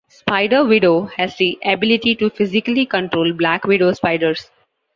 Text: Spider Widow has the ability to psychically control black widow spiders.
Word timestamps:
Spider 0.09 0.65
Widow 0.65 1.03
has 1.15 1.37
the 1.37 1.59
ability 1.63 2.15
to 2.15 2.31
psychically 2.35 2.87
control 2.87 3.33
black 3.33 3.65
widow 3.65 3.91
spiders. 3.93 4.49